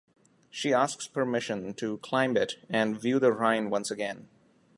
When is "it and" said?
2.35-2.99